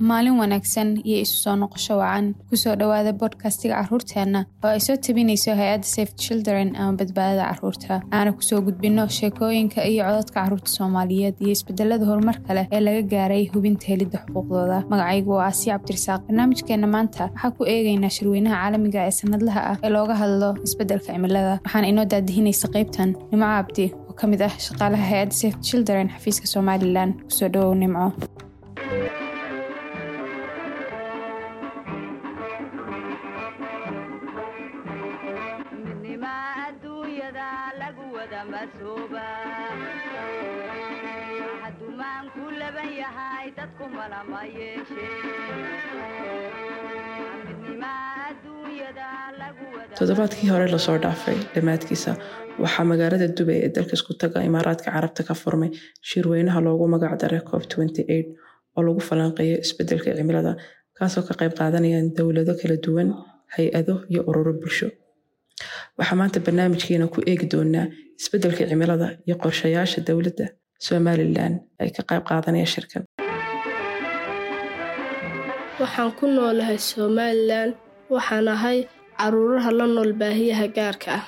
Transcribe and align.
maalin 0.00 0.38
wanaagsan 0.40 0.88
iyo 1.04 1.18
isu 1.24 1.36
soo 1.44 1.56
noqosho 1.56 1.94
wacan. 1.98 2.34
Kusoo 2.50 2.74
dhowaada 2.80 3.12
bodkastiga 3.20 3.74
caruurteenna 3.82 4.40
oo 4.64 4.70
ay 4.70 4.80
soo 4.80 4.96
tabinayso 4.96 5.54
hay'adda 5.60 5.86
safe 5.94 6.12
children 6.22 6.76
ama 6.76 6.92
badbaadada 6.98 7.44
carruurta. 7.50 8.00
Aana 8.12 8.32
ku 8.32 8.42
soo 8.42 8.60
gudbinno 8.66 9.06
sheekooyinka 9.18 9.80
iyo 9.92 10.04
cododka 10.08 10.34
carruurta 10.40 10.70
soomaaliyeed 10.76 11.36
iyo 11.40 11.50
isbedelada 11.56 12.04
horumarka 12.10 12.54
leh 12.54 12.66
ee 12.72 12.80
laga 12.86 13.02
gaaray 13.12 13.44
hubinta 13.54 13.86
helidda 13.90 14.18
xuquuqdooda. 14.24 14.78
Magacaygu 14.90 15.30
waa 15.38 15.46
aasiya 15.50 15.74
cabdirasaaq. 15.78 16.20
Barnaamijkeenna 16.28 16.86
maanta 16.94 17.24
waxaa 17.34 17.50
ku 17.56 17.62
eegaynaa 17.74 18.12
shirweynaha 18.16 18.56
caalamiga 18.62 19.00
ee 19.08 19.14
sanadlaha 19.20 19.60
ah 19.70 19.76
ee 19.84 19.90
looga 19.96 20.14
hadlo 20.22 20.48
isbeddelka 20.66 21.12
cimilada. 21.14 21.54
Waxaana 21.64 21.86
inoo 21.92 22.04
daadihinaysa 22.12 22.66
qaybtan 22.74 23.08
nimco 23.30 23.46
cabdi 23.56 23.84
oo 24.08 24.14
ka 24.20 24.24
mid 24.30 24.40
ah 24.48 24.54
shaqaalaha 24.66 25.04
hay'adda 25.12 25.34
safe 25.42 25.56
children 25.68 26.06
xafiiska 26.14 26.46
somalilan. 26.54 27.10
Kusoo 27.28 27.48
dhowow 27.54 27.74
nimco 27.82 28.06
toddobaadkii 49.98 50.48
hore 50.52 50.66
la 50.74 50.78
soo 50.86 50.96
dhaafay 51.04 51.36
dhammaadkiisa 51.54 52.12
waxaa 52.62 52.84
magaalada 52.92 53.26
dubay 53.38 53.58
ee 53.66 53.70
dalka 53.76 53.94
isku 53.98 54.12
taga 54.22 54.38
imaaraadka 54.50 54.88
carabta 54.96 55.22
ka 55.28 55.34
furmay 55.42 55.70
shirweynaha 56.10 56.60
loogu 56.66 56.86
magac 56.94 57.14
daray 57.22 57.42
cop 57.50 57.62
oo 58.76 58.82
lagu 58.86 59.00
falanqeeyo 59.08 59.56
isbeddelka 59.64 60.10
cimilada 60.18 60.52
kaasoo 60.98 61.22
ka 61.28 61.34
qayb 61.40 61.52
qaadanayaan 61.60 62.06
dowlado 62.18 62.52
kala 62.60 62.76
duwan 62.86 63.08
hay'ado 63.56 63.94
iyo 64.12 64.20
ururo 64.30 64.52
bulsho 64.62 64.88
waxaa 65.98 66.18
maanta 66.20 66.38
barnaamijkeena 66.46 67.06
ku 67.14 67.18
eegi 67.30 67.46
doonaa 67.52 67.86
isbeddelka 68.20 68.62
cimilada 68.70 69.06
iyo 69.26 69.34
qorshayaasha 69.42 70.00
dowladda 70.08 70.46
somalilan 70.86 71.52
ay 71.82 71.88
ka 71.96 72.02
qayb 72.08 72.22
qaadanayaan 72.30 72.70
shirkan. 72.74 73.02
Waxaan 75.80 76.10
ku 76.18 76.24
noolahay 76.36 76.78
somalilan 76.92 77.70
waxaan 78.14 78.48
ahay 78.54 78.78
caruuraha 79.20 79.70
la 79.78 79.86
nool 79.94 80.12
baahiyaha 80.20 80.66
gaarka 80.76 81.08
ah 81.18 81.24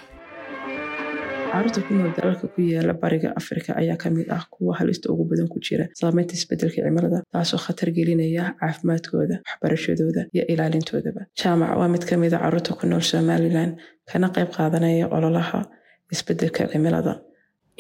carruurta 1.53 1.81
ku 1.87 1.93
nool 1.95 2.13
dalalka 2.19 2.47
ku 2.55 2.61
yaalla 2.73 2.95
bariga 3.03 3.29
afrika 3.41 3.71
ayaa 3.81 3.97
ka 4.03 4.09
mid 4.17 4.27
ah 4.37 4.45
kuwa 4.55 4.73
halista 4.79 5.07
ugu 5.13 5.25
badan 5.31 5.49
ku 5.53 5.59
jira 5.67 5.85
saameynta 6.01 6.35
isbeddelka 6.39 6.79
cimilada 6.87 7.19
taasoo 7.33 7.61
khatar 7.65 7.89
gelinaya 7.97 8.45
caafimaadkooda 8.61 9.37
waxbarashadooda 9.47 10.21
iyo 10.35 10.45
ilaalintoodaba. 10.53 11.23
Jaamac 11.41 11.71
waa 11.81 11.89
mid 11.95 12.05
ka 12.09 12.15
mid 12.23 12.33
a 12.35 12.39
carruurta 12.45 12.73
ku 12.79 12.85
nool 12.91 13.03
somalilan 13.11 13.71
kana 14.11 14.29
qayb 14.35 14.51
qaadanaya 14.57 15.07
ololaha 15.17 15.61
isbeddelka 16.15 16.63
cimilada. 16.73 17.13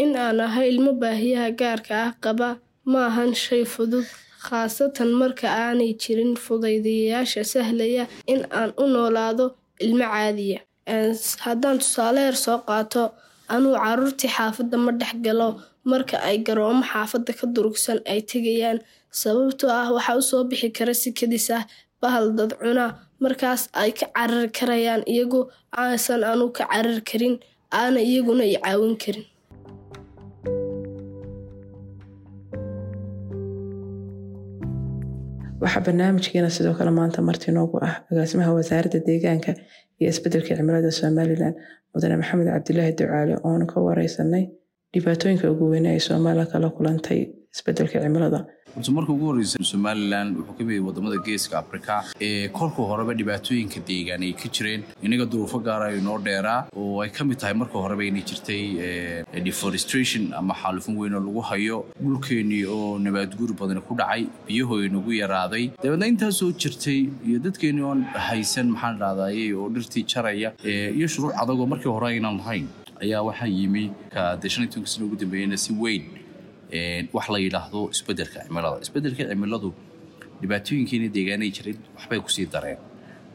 In 0.02 0.16
aan 0.16 0.40
ahay 0.46 0.66
ilmo 0.72 0.92
baahiyaha 1.02 1.48
gaarka 1.60 1.94
ah 2.06 2.10
qaba 2.24 2.48
ma 2.92 3.00
ahan 3.10 3.30
shay 3.44 3.64
fudud 3.74 4.06
khaasatan 4.46 5.10
marka 5.20 5.46
aanay 5.64 5.92
jirin 6.02 6.32
fudaydayaasha 6.44 7.42
sahlaya 7.52 8.04
in 8.32 8.40
aan 8.60 8.70
u 8.82 8.84
noolaado 8.94 9.44
ilmo 9.84 10.04
caadiya. 10.14 10.60
Haddaan 11.44 11.78
tusaale 11.82 12.20
heer 12.24 12.36
soo 12.46 12.58
qaato 12.68 13.02
anuu 13.54 13.74
caruurtii 13.84 14.30
xaafadda 14.36 14.76
ma 14.84 14.90
dhex 15.00 15.14
galo 15.26 15.48
marka 15.90 16.16
ay 16.28 16.36
garoomo 16.46 16.82
xaafadda 16.92 17.32
ka 17.38 17.44
durugsan 17.54 17.98
ay 18.12 18.20
tegayaan. 18.30 18.78
Sababtoo 19.20 19.70
ah 19.80 19.88
waxaa 19.96 20.16
u 20.20 20.22
soo 20.30 20.42
bixi 20.50 20.68
kara 20.76 20.94
si 21.02 21.08
kadis 21.18 21.46
ah 21.58 21.64
bahal 22.02 22.26
dad 22.38 22.52
cuna 22.60 22.86
markaas 23.22 23.62
ay 23.82 23.90
ka 23.98 24.06
carari 24.16 24.48
karayaan 24.58 25.02
iyagu 25.12 25.40
aansan 25.80 26.22
anuu 26.32 26.50
ka 26.56 26.64
carari 26.72 27.02
karin 27.10 27.34
aana 27.78 28.00
iyaguna 28.10 28.44
i 28.52 28.56
caawin 28.64 28.94
karin 29.02 29.24
waxaa 35.70 35.80
barnaamijkeena 35.86 36.48
sidoo 36.56 36.74
kale 36.78 36.90
maanta 36.90 37.22
marti 37.22 37.52
noogu 37.52 37.78
ah 37.86 37.94
agaasimaha 38.12 38.52
wasaaradda 38.58 38.98
deegaanka 39.08 39.52
iyo 40.00 40.08
isbeddelka 40.12 40.54
cimilada 40.58 40.90
somalilan 41.00 41.54
mudane 41.94 42.16
maxamed 42.20 42.46
cabdilaahi 42.54 42.92
ducaale 43.00 43.34
oonu 43.48 43.66
ka 43.72 43.78
wareysanay 43.86 44.44
dhibaatooyinka 44.94 45.46
ugu 45.52 45.64
weyne 45.72 45.88
ay 45.94 46.00
somalilan 46.08 46.46
kala 46.52 46.68
kulantay 46.76 47.20
isbeddelka 47.54 47.96
cimilada 48.04 48.40
marka 48.76 49.12
ugu 49.12 49.26
horreysa 49.32 49.58
somalilan 49.64 50.34
wuxuu 50.36 50.56
ka 50.58 50.64
mid 50.64 50.80
waddamada 50.86 51.18
geeska 51.26 51.58
afrika 51.58 52.04
ee 52.20 52.48
kolka 52.48 52.82
horeba 52.90 53.14
dhibaatooyinka 53.14 53.80
deegaan 53.88 54.22
ay 54.22 54.32
ka 54.32 54.48
jireen. 54.48 54.84
Inaga 55.02 55.26
duruufo 55.26 55.58
gaara 55.60 55.92
inoo 55.98 56.18
dheeraa 56.18 56.68
oo 56.76 57.00
ay 57.02 57.10
ka 57.10 57.24
mid 57.24 57.38
tahay 57.38 57.54
marka 57.54 57.78
horeba 57.78 58.04
inay 58.04 58.22
jirtay 58.22 58.62
deforestation 59.44 60.32
ama 60.34 60.54
xaalufin 60.54 60.96
weyn 60.96 61.14
oo 61.14 61.20
lagu 61.20 61.40
hayo 61.50 61.84
dhulkeennii 62.02 62.64
oo 62.64 62.98
nabaadguur 62.98 63.52
badan 63.60 63.80
ku 63.82 63.94
dhacay 63.94 64.26
biyahoo 64.46 64.82
inagu 64.84 65.12
yaraaday. 65.12 65.70
Dabeedna 65.82 66.06
intaasoo 66.06 66.52
jirtay 66.52 67.08
iyo 67.28 67.38
dadkeennii 67.38 67.82
oon 67.90 68.02
haysan 68.28 68.70
maxaan 68.74 68.98
dhahdaayey 69.02 69.52
oo 69.54 69.68
dhirtii 69.68 70.04
jaraya 70.14 70.52
iyo 70.64 71.06
shuruuc 71.08 71.34
adagoo 71.42 71.66
markii 71.66 71.90
hore 71.96 72.06
aynan 72.14 72.36
lahayn 72.40 72.66
ayaa 73.02 73.22
waxaa 73.28 73.46
yimi 73.58 73.90
ka 74.14 74.36
dee 74.42 74.48
shan 74.48 74.64
iyo 74.64 74.72
tobanka 74.72 74.90
sano 74.94 75.06
ugu 75.06 75.16
dambeeyana 75.22 75.56
si 75.56 75.72
weyn 75.72 76.04
wax 77.16 77.26
la 77.34 77.38
yidhaahdo 77.46 77.80
isbeddelka 77.94 78.38
cimilada. 78.46 78.76
Isbeddelka 78.84 79.22
cimiladu 79.30 79.70
dhibaatooyinkeena 80.42 81.08
deegaanay 81.16 81.50
jiray 81.56 81.74
waxbay 81.96 82.20
ku 82.24 82.30
sii 82.36 82.46
dareen. 82.54 82.78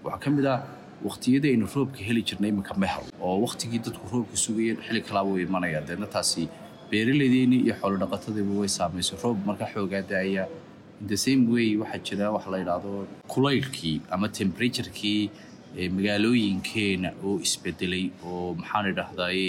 Waxaa 0.04 0.20
ka 0.24 0.30
mid 0.36 0.46
ah 0.54 0.60
waqtiyadii 1.08 1.52
aynu 1.56 1.68
roobka 1.76 2.00
heli 2.08 2.22
jirnay 2.30 2.50
iminka 2.54 2.74
mehel 2.84 3.04
oo 3.22 3.36
waqtigii 3.46 3.82
dadku 3.88 4.06
roobka 4.14 4.38
sugayeen 4.46 4.78
xilli 4.86 5.02
kalaaba 5.08 5.30
way 5.36 5.44
imanayaan 5.48 5.86
deedna 5.90 6.08
taasi 6.16 6.44
beeraladeennii 6.92 7.62
iyo 7.66 7.76
xoolodhaqatadiiba 7.82 8.54
way 8.62 8.70
saamaysay 8.78 9.18
roob 9.24 9.38
markaa 9.50 9.70
xoogaa 9.74 10.02
daaya. 10.12 10.44
The 11.12 11.18
same 11.26 11.44
way 11.54 11.68
waxaa 11.82 12.02
jira 12.08 12.28
wax 12.36 12.46
la 12.54 12.58
yidhaahdo 12.62 12.92
kulaylkii 13.34 13.98
ama 14.16 14.28
temperaturekii 14.40 15.22
magaalooyinkeena 15.98 17.10
oo 17.28 17.34
isbedelay 17.46 18.06
oo 18.30 18.54
maxaan 18.62 18.86
idhahdaye 18.94 19.48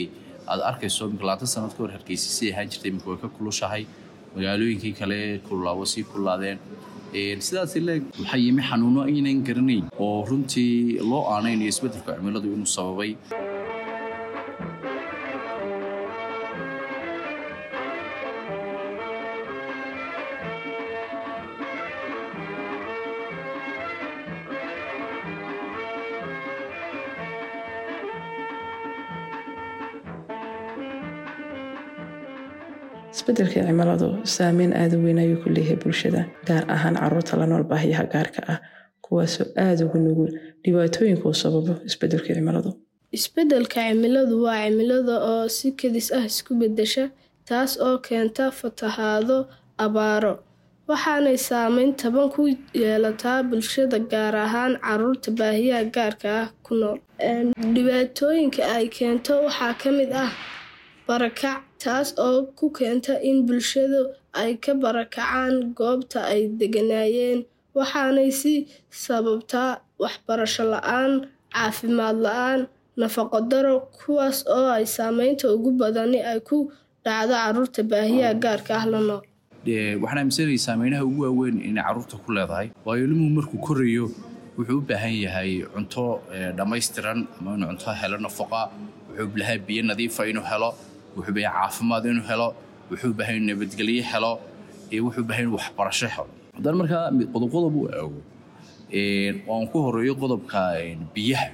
aad 0.53 0.61
arkayso 0.71 1.03
imika 1.11 1.25
labaatan 1.29 1.51
sanad 1.55 1.73
ka 1.77 1.81
hor 1.85 1.93
hargeysa 1.97 2.29
ahaan 2.53 2.69
jirtay 2.73 2.91
imika 2.93 3.09
way 3.13 3.19
ka 3.25 3.29
kulushahay 3.37 3.83
magaalooyinkii 4.37 4.95
kale 5.01 5.19
kululaabo 5.49 5.85
sii 5.93 6.05
kullaadeen. 6.13 6.59
Sidaas 7.47 7.75
leeg 7.89 8.03
yimi 8.45 8.63
xanuuno 8.69 9.01
aynan 9.11 9.39
garanayn 9.49 9.85
oo 10.05 10.25
runtii 10.31 10.99
loo 11.11 11.23
aanaynayo 11.35 11.69
isbeddelka 11.75 12.13
cimiladu 12.19 12.49
inuu 12.57 12.71
sababay 12.77 13.11
isbeddelka 33.17 33.61
cimiladu 33.67 34.09
saameyn 34.37 34.73
aada 34.81 34.97
u 34.99 35.03
weyn 35.07 35.19
ayuu 35.25 35.39
ku 35.43 35.49
leeyahay 35.57 35.77
bulshada 35.85 36.21
gaar 36.49 36.65
ahaan 36.77 36.95
carruurta 37.03 37.37
la 37.41 37.47
nool 37.51 37.65
baahiyaha 37.71 38.05
gaarka 38.15 38.41
ah 38.53 38.59
kuwaasoo 39.05 39.47
aada 39.65 39.83
ugu 39.87 39.99
nugul 40.07 40.31
dhibaatooyinka 40.65 41.25
uu 41.29 41.35
sababo 41.43 41.73
isbeddelka 41.89 42.29
cimiladu. 42.37 42.71
Isbeddelka 43.19 43.79
cimiladu 43.89 44.35
waa 44.47 44.59
cimilada 44.67 45.15
oo 45.33 45.49
si 45.57 45.69
kadis 45.81 46.09
ah 46.19 46.25
isku 46.31 46.53
beddesha 46.61 47.05
taas 47.49 47.73
oo 47.87 47.97
keenta 48.07 48.45
fatahaado 48.59 49.39
abaaro 49.85 50.35
waxaanay 50.91 51.39
saameyn 51.49 51.91
taban 52.01 52.29
ku 52.35 52.43
yeelataa 52.83 53.39
bulshada 53.51 53.99
gaar 54.13 54.35
ahaan 54.47 54.73
carruurta 54.87 55.31
baahiyaha 55.41 55.85
gaarka 55.97 56.29
ah 56.43 56.47
ku 56.67 56.73
nool. 56.81 56.99
Dhibaatooyinka 57.75 58.63
ay 58.77 58.87
keento 58.97 59.33
waxaa 59.47 59.73
ka 59.81 59.89
mid 59.99 60.13
ah 60.25 60.31
barakac 61.09 61.59
taas 61.83 62.09
oo 62.27 62.39
ku 62.59 62.67
keenta 62.77 63.15
in 63.29 63.39
bulshadu 63.47 64.01
ay 64.41 64.57
ka 64.65 64.73
barakacaan 64.85 65.55
goobta 65.79 66.21
ay 66.33 66.43
deganaayeen 66.61 67.39
waxaanay 67.77 68.31
si 68.41 68.55
sababtaa 69.05 69.71
waxbarasho 70.03 70.65
la'aan 70.75 71.13
caafimaad 71.55 72.17
la'aan 72.27 72.61
nafaqo 73.01 73.39
daro 73.53 73.75
kuwaas 73.99 74.39
oo 74.57 74.69
ay 74.77 74.85
saameynta 74.97 75.47
ugu 75.55 75.71
badani 75.81 76.19
ay 76.31 76.41
ku 76.49 76.59
dhacdo 77.05 77.35
carruurta 77.43 77.83
baahiyaha 77.91 78.35
gaarka 78.45 78.73
ah 78.81 78.85
la 78.93 79.01
nool. 79.09 79.23
Waxaan 80.03 80.19
aaminsanayay 80.21 80.61
saameynaha 80.67 81.03
ugu 81.09 81.21
waaweyn 81.27 81.57
inay 81.69 81.85
carruurta 81.87 82.17
ku 82.25 82.29
leedahay. 82.37 82.67
Waayo 82.87 83.05
ilmuhu 83.09 83.31
markuu 83.39 83.59
korayo 83.67 84.05
wuxuu 84.57 84.79
u 84.81 84.85
baahan 84.89 85.15
yahay 85.25 85.53
cunto 85.75 86.05
dhammaystiran 86.59 87.19
ama 87.39 87.55
inuu 87.57 87.69
cunto 87.73 87.93
helo 88.01 88.17
nafaqa 88.27 88.61
wuxuu 89.11 89.29
baahan 89.37 89.59
biyo 89.67 89.83
nadiifa 89.91 90.23
inuu 90.33 90.47
helo 90.51 90.71
wuxuu 91.17 91.35
baahan 91.37 91.53
caafimaad 91.59 92.05
inuu 92.13 92.27
helo 92.31 92.49
wuxuu 92.91 93.13
baahan 93.19 93.43
nabadgelyo 93.51 94.03
helo 94.13 94.33
wuxuu 95.07 95.25
baahan 95.29 95.49
waxbarasho 95.57 96.09
helo. 96.15 96.29
Haddana 96.57 96.77
markaa 96.81 97.03
qodob 97.35 97.51
qodob 97.57 97.75
u 97.81 97.83
aago 97.99 98.21
aan 99.53 99.65
ku 99.73 99.77
horeeyo 99.87 100.15
qodobka 100.23 100.61
biyaha 101.15 101.49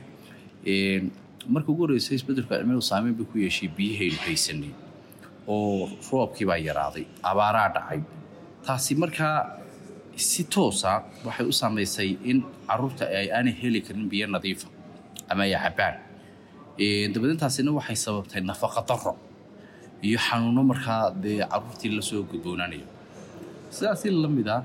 marka 1.54 1.68
ugu 1.72 1.82
horreysay 1.84 2.14
isbeddelka 2.18 2.54
cimiladu 2.60 2.84
saameyn 2.90 3.14
bay 3.18 3.26
ku 3.30 3.36
yeeshay 3.44 3.68
biyahaynu 3.78 4.18
haysanay 4.26 4.72
oo 5.48 5.88
roobkii 6.10 6.46
baa 6.50 6.58
yaraaday 6.68 7.04
abaaraa 7.30 7.68
dhacay. 7.74 8.00
Taasi 8.66 8.94
markaa 9.02 9.36
si 10.28 10.42
toosa 10.54 10.90
waxay 11.26 11.46
u 11.50 11.54
saamaysay 11.60 12.10
in 12.30 12.38
carruurta 12.68 13.04
ay 13.20 13.26
aanay 13.36 13.54
heli 13.62 13.80
karin 13.86 14.06
biyo 14.12 14.26
nadiifa 14.34 14.68
ama 15.30 15.42
ay 15.46 15.54
cabaan 15.64 15.94
dabadeentaasina 17.14 17.70
waxay 17.78 17.96
sababtay 18.06 18.40
nafaqa 18.50 18.80
daro 18.88 19.12
iyo 20.06 20.18
xanuuno 20.26 20.62
markaa 20.72 21.10
dee 21.22 21.38
caruurtii 21.52 21.90
la 21.96 22.02
soo 22.08 22.22
gudboonaanayo. 22.30 22.86
Sidaasi 23.74 24.10
la 24.24 24.28
mid 24.36 24.48
ah 24.56 24.60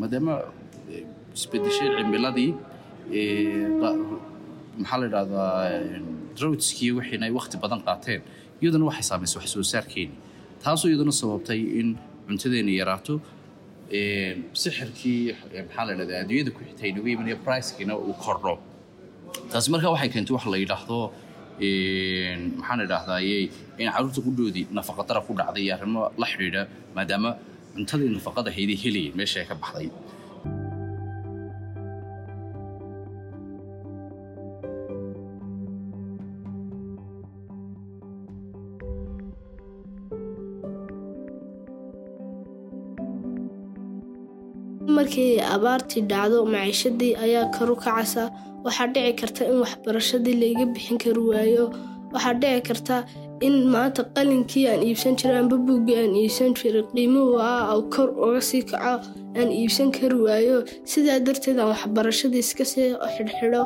maadaama 0.00 0.34
isbedeshay 1.36 1.88
cimiladii 1.96 2.50
maxaa 4.80 4.98
la 5.00 5.06
idhahdaa 5.10 5.52
drawdskii 6.36 6.90
wixiina 6.98 7.24
ay 7.28 7.32
wakti 7.38 7.56
badan 7.62 7.80
qaateen. 7.86 8.20
Iyaduna 8.62 8.84
waxay 8.90 9.04
saamaysay 9.10 9.38
wax 9.40 9.48
soo 9.54 9.62
saarkeeni. 9.72 10.14
Taasoo 10.62 10.88
iyaduna 10.90 11.12
sababtay 11.20 11.60
in 11.80 11.88
cuntadeena 12.26 12.72
yaraato 12.80 13.14
sixirkii 14.62 15.20
maxaa 15.66 15.84
la 15.86 15.92
idhahdaa 15.96 16.20
adduunyada 16.24 16.50
ku 16.56 16.60
xitay 16.68 16.90
nagu 16.96 17.08
imanaya 17.14 17.36
pricekiina 17.46 17.94
uu 17.96 18.14
kordho. 18.24 18.54
Taasi 19.50 19.68
markaa 19.74 19.90
waxay 19.94 20.10
keentay 20.14 20.34
wax 20.36 20.44
la 20.54 20.58
yidhaahdo 20.62 20.98
maxaan 21.60 22.80
idhahdaye 22.86 23.38
in 23.82 23.88
carruurta 23.94 24.20
qudhoodii 24.26 24.64
nafaqadara 24.78 25.20
ku 25.26 25.32
dhacday 25.38 25.62
iyo 25.66 25.72
arrimo 25.76 26.02
la 26.20 26.26
xidhiidha 26.32 26.62
maadaama 26.96 27.30
cuntadii 27.74 28.10
nafaqada 28.18 28.50
hayday 28.56 28.76
helayeen 28.84 29.14
meesha 29.20 29.40
ka 29.50 29.54
baxday 29.62 29.88
markii 45.02 45.40
abaartii 45.54 46.02
dhacdo 46.10 46.38
maciishadii 46.54 47.14
ayaa 47.24 47.50
karu 47.56 47.74
kacaysa 47.76 48.24
waxaa 48.64 48.86
dhici 48.94 49.12
karta 49.20 49.42
in 49.50 49.56
waxbarashadii 49.64 50.34
layga 50.42 50.64
bixin 50.74 50.98
kari 50.98 51.20
waayo. 51.30 51.64
Waxaa 52.12 52.34
dhici 52.42 52.60
karta 52.68 52.96
in 53.46 53.54
maanta 53.74 54.02
qalinkii 54.14 54.66
aan 54.70 54.82
iibsan 54.86 55.16
jiray 55.20 55.38
amba 55.42 55.56
buuggii 55.66 55.96
aan 56.02 56.14
iibsan 56.22 56.54
jiray 56.58 56.84
qiimuhu 56.94 57.38
ah 57.40 57.74
u 57.78 57.82
kor 57.94 58.08
uga 58.26 58.40
sii 58.48 58.62
kaco 58.70 58.94
aan 59.38 59.50
iibsan 59.60 59.90
kari 59.96 60.18
waayo. 60.26 60.56
Sidaa 60.90 61.18
darteed 61.26 61.58
aan 61.58 61.68
waxbarashadii 61.74 62.38
iska 62.46 62.64
sii 62.72 62.94
xidhxidho. 63.14 63.62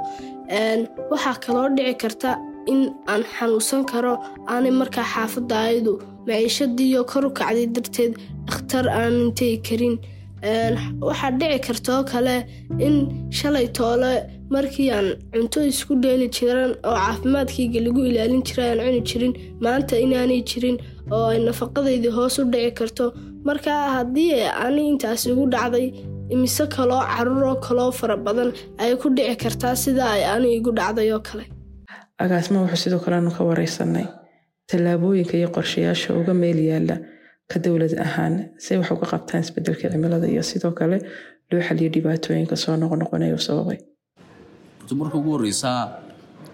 Waxaa 1.12 1.36
kaloo 1.44 1.68
dhici 1.76 1.94
karta 2.02 2.30
in 2.72 2.80
aan 3.12 3.22
xanuunsan 3.34 3.84
karo 3.92 4.14
aanay 4.52 4.70
markaa 4.80 5.04
xaafadda 5.14 5.56
ayadu 5.68 5.92
maciishadiiyo 6.26 7.04
kor 7.10 7.24
u 7.28 7.30
kacday 7.38 7.66
darteed 7.76 8.12
dhakhtar 8.48 8.84
aanan 8.88 9.32
tegi 9.38 9.58
karin 9.68 9.94
waxaa 11.08 11.30
dhici 11.40 11.58
kartoo 11.66 12.00
kale 12.10 12.36
in 12.86 12.94
shalay 13.38 13.66
toole 13.78 14.12
markii 14.54 14.90
aan 14.96 15.08
cunto 15.32 15.60
isku 15.72 15.92
dheeli 16.02 16.26
jiran 16.36 16.72
oo 16.88 16.96
caafimaadkayga 17.04 17.80
lagu 17.86 18.00
ilaalin 18.10 18.42
jiray 18.48 18.68
aan 18.72 18.80
cuni 18.84 19.00
jirin 19.10 19.32
maanta 19.64 19.94
inaanay 20.04 20.42
jirin 20.50 20.76
oo 21.14 21.24
ay 21.32 21.38
nafaqadaydii 21.46 22.12
hoos 22.18 22.38
u 22.40 22.44
dhici 22.52 22.70
karto. 22.78 23.06
Markaa 23.48 23.82
haddii 23.96 24.32
ani 24.64 24.82
intaas 24.92 25.22
igu 25.32 25.44
dhacday 25.54 25.86
imise 26.34 26.64
kaloo 26.74 27.02
caruuroo 27.12 27.56
kaloo 27.66 27.90
fara 27.98 28.16
badan 28.26 28.50
ay 28.82 28.92
ku 29.02 29.08
dhici 29.16 29.36
kartaa 29.42 29.74
sida 29.82 30.04
ay 30.14 30.22
ani 30.34 30.48
igu 30.58 30.70
dhacday 30.78 31.08
oo 31.16 31.20
kale. 31.28 31.44
Agaasma 32.22 32.58
wuxuu 32.62 32.80
sidoo 32.82 32.98
kale 33.04 33.16
aanu 33.16 33.30
ka 33.36 33.42
wareysanay. 33.48 34.06
Tallaabooyinka 34.70 35.34
iyo 35.40 35.48
qorshayaasha 35.56 36.14
uga 36.20 36.34
meel 36.42 36.58
yaalla 36.70 36.96
ka 37.50 37.58
dowlad 37.64 37.94
ahaan 38.06 38.34
say 38.58 38.76
wax 38.80 38.90
uga 38.90 39.06
qabtaan 39.12 39.40
isbeddelka 39.46 39.86
cimilada 39.92 40.26
iyo 40.34 40.42
sidoo 40.50 40.72
kale 40.78 40.98
loo 41.50 41.60
xaliyo 41.68 41.88
dhibaatooyinka 41.94 42.56
soo 42.56 42.74
noqonoqonaya 42.82 43.34
u 43.38 43.42
sababay. 43.48 43.78
Marka 45.00 45.16
ugu 45.20 45.30
horeysaa 45.36 45.80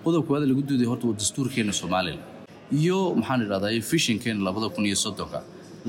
qodobka 0.04 0.40
lagu 0.52 0.62
duuday 0.68 0.86
horta 0.92 1.06
waa 1.08 1.16
dastuurkeena 1.22 1.72
somalilan 1.82 2.20
iyo 2.80 2.98
maxaan 3.20 3.40
idhahdaa 3.46 3.80
fishinkeena 3.90 4.40
labada 4.48 4.68
kun 4.74 4.84
iyo 4.90 4.96
soddonka 5.04 5.38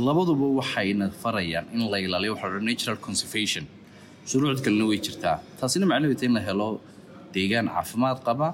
labaduba 0.08 0.46
waxayna 0.60 1.06
farayaan 1.24 1.66
in 1.74 1.82
la 1.92 1.98
ilaaliyo 2.06 2.32
waxa 2.36 2.48
la 2.56 2.60
natural 2.70 2.98
conservation. 3.08 3.64
Shuruucd 4.30 4.60
kalena 4.66 4.86
way 4.90 5.00
jirtaa. 5.06 5.36
Taasina 5.60 5.86
macnaheedu 5.92 6.24
in 6.28 6.34
la 6.38 6.40
helo 6.48 6.68
deegaan 7.36 7.68
caafimaad 7.76 8.20
qaba 8.28 8.48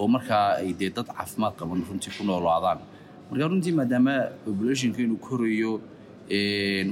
oo 0.00 0.06
markaa 0.14 0.46
ay 0.60 0.72
dee 0.80 0.90
dad 0.96 1.06
caafimaad 1.16 1.54
qaban 1.60 1.80
runtii 1.88 2.10
ku 2.16 2.22
noolaadaan 2.30 2.78
marka 3.30 3.48
runtii 3.50 3.72
maadaama 3.78 4.14
populationkeenu 4.44 5.16
korayo 5.26 5.72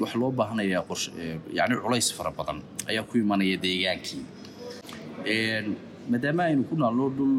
waxa 0.03 0.19
loo 0.21 0.31
baahanayaa 0.39 0.85
yani 1.59 1.75
culays 1.85 2.09
fara 2.17 2.31
badan 2.39 2.59
ayaa 2.89 3.03
ku 3.09 3.19
imanaya 3.19 3.57
deegaankii. 3.65 4.23
Maadaama 6.11 6.43
aynu 6.49 6.63
ku 6.69 6.75
naalno 6.77 7.07
dhul 7.17 7.35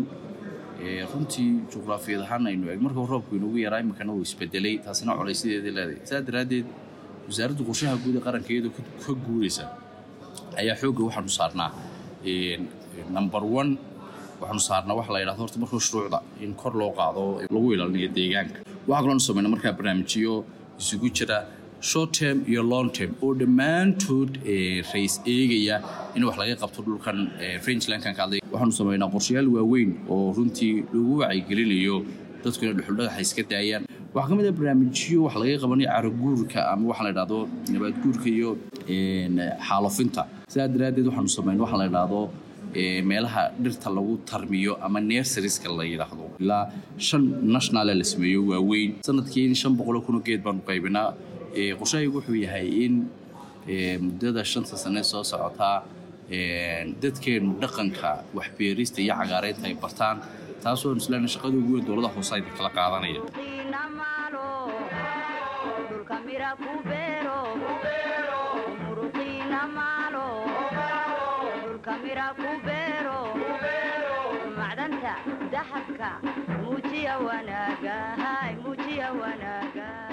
runtii 1.13 1.49
juqraafiyad 1.73 2.21
ahaan 2.25 2.47
aynu 2.51 2.65
eeg 2.71 2.81
marka 2.85 3.01
roobku 3.11 3.35
inugu 3.39 3.57
yaraa 3.65 3.79
iminkana 3.83 4.11
uu 4.13 4.21
isbedelay 4.27 4.75
taasina 4.85 5.11
culaysideedii 5.19 5.73
leedahay. 5.77 5.99
Saa 6.09 6.21
daraaddeed 6.27 6.65
wasaaradda 7.27 7.63
qorshaha 7.69 7.95
guud 8.03 8.15
ee 8.19 8.23
qaranka 8.27 8.49
iyadoo 8.53 8.71
ka 9.05 9.11
guuraysa 9.25 9.63
ayaa 10.61 10.75
xoogga 10.81 11.03
waxaanu 11.07 11.29
saarnaa. 11.39 11.69
Number 13.17 13.41
one 13.59 13.71
waxaanu 14.41 14.61
saarnaa 14.69 14.95
waxa 14.99 15.11
la 15.13 15.19
yidhahdo 15.21 15.41
horta 15.44 15.57
marka 15.63 15.77
shuruucda 15.88 16.19
in 16.45 16.53
kor 16.61 16.73
loo 16.81 16.91
qaado 16.99 17.23
lagu 17.53 17.67
ilaalinayo 17.73 18.09
deegaanka 18.17 18.59
waxaa 18.87 19.01
kaloonu 19.03 19.19
samayna 19.27 19.49
markaa 19.53 19.73
barnaamijyo 19.77 20.33
isugu 20.79 21.09
jira 21.17 21.37
short 21.89 22.11
term 22.19 22.37
iyo 22.51 22.61
long 22.63 22.89
term. 22.97 23.11
Oo 23.23 23.33
dhammaantood 23.41 24.31
rays 24.93 25.21
eegaya 25.25 25.75
in 26.15 26.23
wax 26.27 26.37
laga 26.41 26.55
qabto 26.61 26.81
dhulkan 26.87 27.17
frenchlandkan 27.63 28.13
ka 28.17 28.21
hadlay. 28.23 28.39
Waxaanu 28.53 28.73
samaynaa 28.79 29.09
qorshayaal 29.15 29.47
waaweyn 29.55 29.91
oo 30.09 30.33
runtii 30.37 30.73
lagu 30.93 31.13
wacyigelinayo 31.21 31.95
dadku 32.43 32.61
inay 32.65 32.75
dhuxuldhagaxa 32.79 33.21
iska 33.25 33.43
daayaan. 33.51 33.83
Waxaa 34.15 34.29
ka 34.29 34.35
mid 34.39 34.47
ah 34.49 34.55
barnaamijyo 34.59 35.17
wax 35.27 35.35
laga 35.41 35.57
qabanayo 35.63 35.89
caraguurka 35.95 36.59
ama 36.71 36.83
waxa 36.91 37.03
la 37.05 37.09
yidhahdo 37.13 37.39
nabaadguurka 37.73 38.27
iyo 38.37 38.49
xaalufinta 39.67 40.21
sidaa 40.51 40.67
daraaddeed 40.73 41.07
waxaanu 41.09 41.29
samayn 41.37 41.59
waxa 41.63 41.77
la 41.81 41.85
yidhahdo 41.89 42.21
meelaha 43.09 43.44
dhirta 43.64 43.90
lagu 43.97 44.14
tarmiyo 44.31 44.74
ama 44.86 45.00
nersariska 45.12 45.69
la 45.78 45.83
yidhaahdo 45.92 46.26
ilaa 46.44 46.64
shan 47.07 47.24
nationala 47.56 47.94
la 48.02 48.04
sameeyo 48.14 48.42
waaweyn. 48.52 48.92
Sanadkii 49.07 49.45
in 49.50 49.56
shan 49.62 49.74
boqoloo 49.80 50.02
kunoo 50.07 50.21
geed 50.28 50.42
baanu 50.45 50.62
qaybinaa. 50.69 51.09
Qorshahaygu 51.80 52.16
wuxuu 52.19 52.36
yahay 52.45 52.68
in 52.86 52.94
muddada 54.06 54.44
shanta 54.52 54.76
sane 54.83 55.02
soo 55.12 55.24
socotaa 55.31 55.78
dadkeennu 57.02 57.52
dhaqanka 57.62 58.09
waxbeerista 58.38 59.00
iyo 59.02 59.14
cagaareynta 59.21 59.66
ay 59.69 59.76
bartaan 59.83 60.18
taasoo 60.64 60.94
islaana 61.02 61.28
shaqada 61.33 61.56
ugu 61.62 61.71
weyn 61.76 61.86
dowladda 61.88 62.09
hoose 62.16 62.31
ay 62.36 62.42
kala 62.57 62.69
qaadanaya 62.78 63.21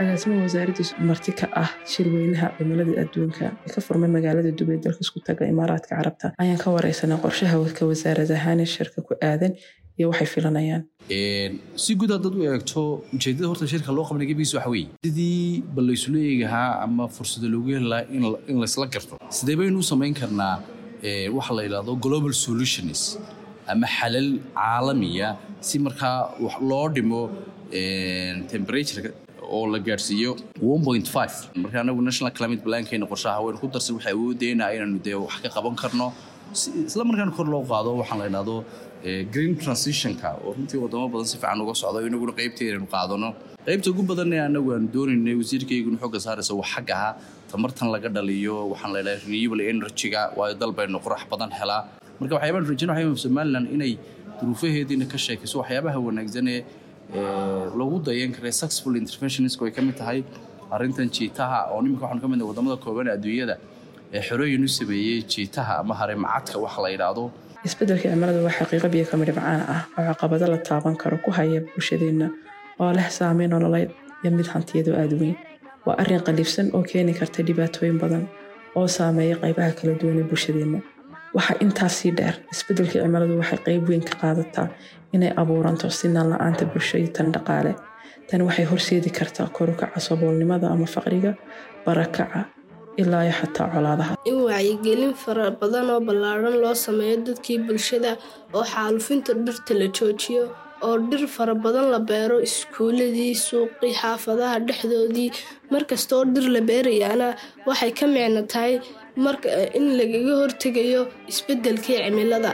agaasima 0.01 0.35
wasaaradda 0.45 0.85
marti 1.09 1.33
ka 1.41 1.47
ah 1.63 1.71
shirweynaha 1.93 2.47
cimilada 2.59 2.93
adduunka. 3.03 3.47
Ee 3.67 3.71
ka 3.75 3.81
furmay 3.87 4.11
magaalada 4.17 4.51
dubay 4.59 4.77
dalka 4.85 5.01
isku 5.07 5.19
taga 5.29 5.45
imaaraadka 5.55 5.91
carabta. 5.99 6.27
Ayaan 6.43 6.59
ka 6.65 6.69
wareysanay 6.77 7.19
qorshaha 7.25 7.57
ka 7.79 7.83
wasaarad 7.91 8.31
ahaan 8.39 8.61
shirka 8.75 8.99
ku 9.09 9.13
aadan 9.31 9.53
iyo 9.99 10.07
waxay 10.11 10.29
filanayaan. 10.35 10.83
Si 11.85 11.91
guud 12.01 12.11
haddaad 12.17 12.35
u 12.39 12.43
eegto 12.53 12.81
ujeedada 13.17 13.47
horta 13.51 13.67
shirka 13.73 13.91
loo 13.97 14.05
qabanay 14.09 14.27
gebigiisa 14.31 14.57
waxa 14.59 14.71
weeye. 14.75 14.89
Sidii 15.07 15.63
bal 15.75 15.85
laysula 15.91 16.19
eegahaa 16.31 16.71
ama 16.87 17.05
fursada 17.17 17.47
loogu 17.55 17.69
heli 17.77 17.89
lahaa 17.93 18.39
in 18.51 18.57
laysla 18.63 18.87
garto. 18.95 19.15
Sidee 19.39 19.57
baynu 19.61 19.79
u 19.83 19.87
samayn 19.93 20.15
karnaa 20.21 20.55
waxa 21.37 21.53
la 21.59 21.63
yidhahdo 21.67 21.93
global 22.07 22.33
solutions 22.47 23.01
ama 23.73 23.87
xalal 23.97 24.29
caalamiya. 24.61 25.29
Si 25.69 25.77
markaa 25.87 26.19
wax 26.45 26.57
loo 26.71 26.87
dhimo 26.95 27.21
temperatureka 28.53 29.11
oo 29.55 29.67
la 29.73 29.79
gaadhsiiyo 29.87 30.31
marka 31.63 31.77
anagu 31.85 32.01
national 32.09 32.33
climate 32.39 32.63
plankeena 32.67 33.07
qorshaha 33.13 33.39
waynu 33.45 33.59
ku 33.63 33.69
darsan 33.75 33.95
waxay 33.99 34.13
awoodeyna 34.17 34.65
inaynu 34.77 34.99
dee 35.07 35.15
wax 35.25 35.35
ka 35.45 35.49
qaban 35.57 35.75
karno 35.83 36.07
isla 36.53 37.05
kor 37.37 37.47
loo 37.55 37.63
qaado 37.71 37.91
waxaan 38.01 38.19
la 38.23 38.27
idhahdo 38.31 38.57
green 39.33 39.55
transitionka 39.63 40.29
oo 40.45 40.51
runtii 40.57 40.79
wadamo 40.85 41.07
badan 41.13 41.27
si 41.33 41.37
fiican 41.39 41.61
uga 41.65 41.75
socda 41.83 41.99
inaguna 42.09 42.33
qaybteedanu 42.39 42.87
qaadano. 42.95 43.29
Qaybta 43.67 43.89
ugu 43.93 44.03
badanee 44.11 44.41
anagu 44.49 44.71
aan 44.77 44.85
doonaynay 44.95 45.35
wasiirkayguna 45.41 45.97
xooga 46.03 46.19
saaraysa 46.27 46.55
wax 46.61 46.71
ah 46.93 47.17
tamartan 47.53 47.89
laga 47.95 48.09
dhaliyo 48.17 48.57
waxaan 48.73 48.93
la 48.95 49.01
idhaha 49.03 49.19
renewable 49.27 49.63
energy-ga 49.73 50.23
waayo 50.39 50.55
dal 50.63 50.73
baynu 50.79 50.99
qorax 51.07 51.23
badan 51.33 51.51
helaa. 51.59 51.83
Marka 52.21 52.35
waxyaabaan 52.37 52.65
rajayna 52.73 52.93
waxaa 52.99 53.23
somaliland 53.27 53.67
inay 53.77 53.93
duruufaheediina 54.41 55.07
ka 55.13 55.19
sheekayso 55.27 55.57
waxyaabaha 55.63 55.99
wanaagsan 56.09 56.49
ee 56.55 56.61
lagu 57.81 57.97
dayan 58.09 58.31
karay 58.37 58.53
successful 58.61 58.95
interventionist 59.03 59.61
ay 59.67 59.73
ka 59.77 59.83
mid 59.89 59.97
tahay 60.03 60.21
arrintan 60.75 61.09
jiitaha 61.17 61.59
oo 61.73 61.81
niminka 61.85 62.05
waxaanu 62.07 62.21
ka 62.25 62.29
midnahay 62.33 62.49
waddamada 62.51 62.77
kooban 62.85 63.09
adduunyada 63.17 63.55
ee 64.17 64.23
xorooyin 64.29 64.63
u 64.65 64.69
sameeyey 64.79 65.19
jiitaha 65.33 65.73
ama 65.83 65.95
harimacadka 66.01 66.57
wax 66.65 66.75
la 66.85 66.89
yidhaahdo 66.95 67.25
isbeddelka 67.69 68.07
cimiladu 68.13 68.41
waa 68.47 68.57
xaqiiqo 68.59 68.89
biyo 68.95 69.05
ka 69.11 69.17
ah 69.75 69.83
oo 69.99 70.05
caqabado 70.09 70.47
la 70.53 70.59
taaban 70.69 70.97
karo 71.03 71.17
ku 71.25 71.31
haya 71.39 71.61
bulshadeenna 71.73 72.27
oo 72.83 72.91
leh 72.99 73.09
saameyn 73.19 73.51
nololeed 73.55 73.91
iyo 74.23 74.31
mid 74.39 74.47
hantiyadu 74.55 74.91
aada 75.01 75.17
weyn. 75.23 75.37
Waa 75.87 75.97
arrin 76.03 76.21
qaliibsan 76.27 76.67
oo 76.77 76.83
keeni 76.91 77.13
karta 77.19 77.41
dhibaatooyin 77.49 77.99
badan 78.03 78.25
oo 78.79 78.87
saameeya 78.97 79.37
qaybaha 79.43 79.71
kala 79.79 79.93
duwan 80.01 80.19
ee 80.23 80.27
bulshadeenna. 80.31 80.79
Waxaa 81.37 81.57
intaas 81.65 81.97
dheer 82.19 82.35
isbeddelka 82.53 82.97
cimiladu 83.03 83.35
waxay 83.41 83.59
qayb 83.67 83.83
weyn 83.91 84.03
ka 84.09 84.15
qaadataa 84.23 84.67
inay 85.15 85.33
abuuranto 85.41 85.87
sinaan 86.01 86.29
la'aanta 86.33 86.65
bulsho 86.73 86.97
iyo 87.03 87.11
tan 87.17 87.29
dhaqaale. 87.35 87.73
Tani 88.29 88.43
waxay 88.49 88.67
horseedi 88.71 89.11
kartaa 89.19 89.49
korukaca 89.57 89.99
saboolnimada 90.07 90.67
ama 90.75 90.87
faqriga 90.95 91.33
barakaca 91.87 92.41
ilaa 93.03 93.31
xataa 93.39 93.69
colaadaha. 93.75 94.13
In 94.31 94.37
wacyigelin 94.49 95.15
fara 95.23 95.47
badan 95.61 95.87
oo 95.95 96.01
ballaadhan 96.09 96.57
loo 96.63 96.75
sameeyo 96.87 97.17
dadkii 97.29 97.59
bulshada 97.67 98.13
oo 98.57 98.65
xaalufinta 98.73 99.33
dhirta 99.47 99.73
la 99.81 99.87
joojiyo 99.99 100.45
oo 100.87 100.97
dhir 101.11 101.23
fara 101.37 101.55
badan 101.65 101.87
la 101.95 101.99
beero 102.11 102.37
iskuuladii 102.49 103.33
suuqii 103.47 103.93
xaafadaha 104.01 104.57
dhexdoodii. 104.69 105.31
Markasta 105.73 106.13
oo 106.19 106.25
dhir 106.35 106.47
la 106.57 106.61
beerayaana 106.71 107.29
waxay 107.69 107.93
ka 107.99 108.07
micno 108.15 108.43
tahay 108.53 108.75
marka 109.25 109.49
in 109.79 109.87
lagaga 109.99 110.35
hortegayo 110.41 111.03
isbeddelkii 111.33 111.99
cimilada 112.05 112.53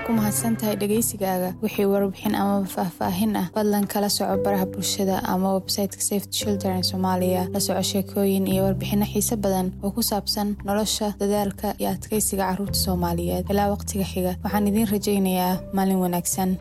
waa 0.00 0.06
ku 0.06 0.12
mahadsan 0.16 0.56
tahay 0.56 0.76
dhegaysigaaga 0.80 1.50
wixii 1.62 1.84
warbixin 1.92 2.34
amaba 2.34 2.66
faahfaahin 2.74 3.36
ah. 3.36 3.46
Fadlan 3.54 3.86
kala 3.92 4.08
soco 4.08 4.36
baraha 4.44 4.66
bulshada 4.72 5.20
ama 5.32 5.48
websiteka 5.58 6.00
safety 6.02 6.30
children 6.40 6.82
soomaaliya. 6.82 7.42
La 7.52 7.60
soco 7.60 7.82
sheekooyin 7.82 8.46
iyo 8.48 8.62
warbixinno 8.64 9.04
xiise 9.12 9.36
badan 9.36 9.72
oo 9.84 9.90
ku 9.90 10.02
saabsan 10.02 10.56
nolosha 10.64 11.12
dadaalka 11.20 11.74
iyo 11.78 11.90
adkaysiga 11.90 12.44
carruurta 12.48 12.78
soomaaliyeed. 12.86 13.44
Ilaa 13.50 13.68
waqtiga 13.74 14.04
xiga 14.12 14.32
waxaan 14.44 14.68
idiin 14.68 14.88
rajaynayaa 14.94 15.60
maalin 15.76 15.98
wanaagsan 16.04 16.56